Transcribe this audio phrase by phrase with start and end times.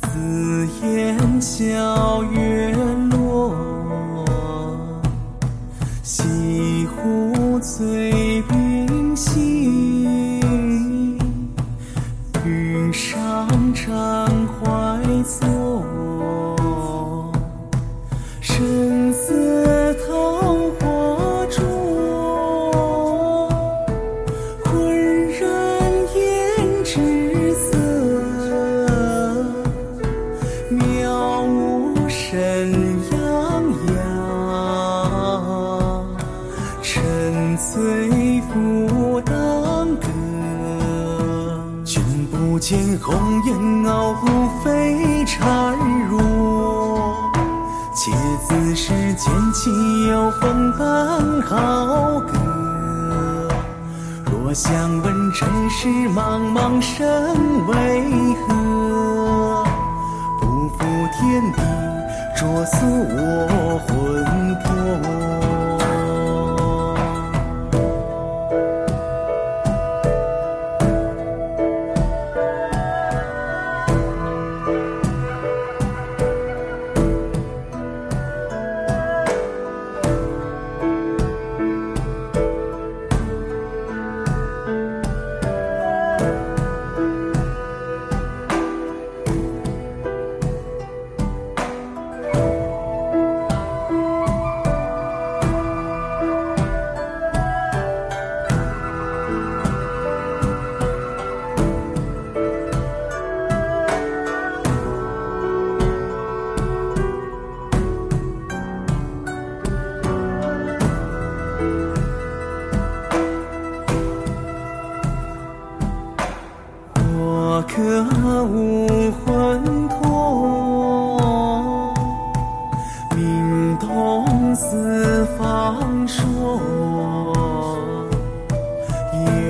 [0.00, 2.74] 紫烟消月
[3.10, 3.54] 落，
[6.02, 9.63] 西湖醉冰心。
[32.34, 33.62] 无神洋
[33.94, 34.04] 洋，
[36.82, 39.32] 沉醉赴当
[39.96, 40.08] 歌。
[41.84, 43.14] 君不见红
[43.46, 44.26] 颜傲骨
[44.64, 45.38] 非孱
[46.10, 47.30] 弱，
[47.94, 48.10] 且
[48.48, 49.70] 自是剑气
[50.08, 52.32] 有风般豪歌。
[54.32, 57.74] 若想问尘世茫茫身为
[58.48, 58.73] 何？
[86.24, 86.53] 我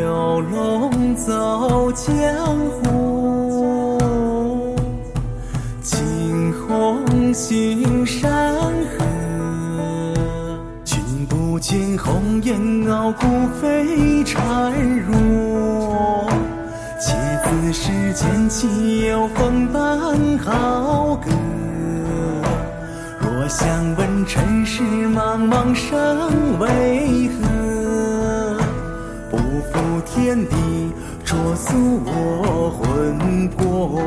[0.00, 2.12] 游龙走江
[2.82, 3.98] 湖，
[5.82, 8.54] 惊鸿行山
[8.96, 9.04] 河。
[10.84, 13.26] 君不见红颜傲骨
[13.60, 14.34] 非孱
[15.06, 16.28] 弱，
[17.00, 17.14] 且
[17.44, 21.30] 自是剑气有风般豪歌。
[23.20, 27.63] 若想问尘世茫茫生为何？
[29.34, 29.40] 不
[29.72, 30.54] 负天地，
[31.24, 31.74] 着塑
[32.06, 34.00] 我魂魄。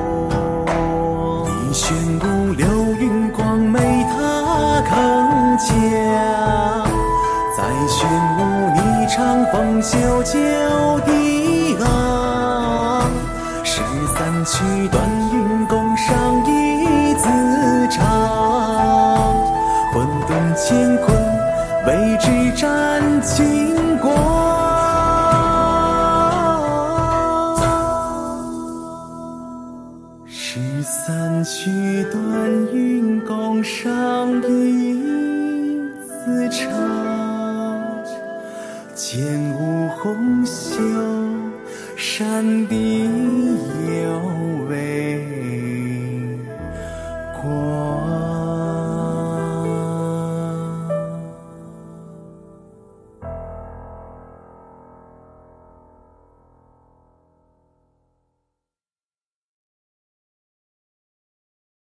[1.45, 1.93] 你玄
[2.23, 2.65] 武流
[2.97, 4.15] 云光美踏
[4.87, 5.69] 铿锵，
[7.57, 7.99] 再玄
[8.37, 8.39] 武
[8.73, 8.79] 霓
[9.09, 9.15] 裳
[9.51, 10.39] 风袖酒
[11.05, 13.11] 地昂。
[13.65, 13.81] 十
[14.15, 16.15] 三曲断云宫上
[16.45, 17.27] 一字
[17.89, 17.99] 长，
[19.91, 21.05] 混沌乾坤
[21.85, 23.75] 为之战金
[31.59, 32.21] 曲断
[32.71, 34.93] 云宫上一
[35.99, 36.69] 字长，
[38.93, 39.25] 剑
[39.55, 40.77] 舞红袖，
[41.95, 44.36] 山地有为。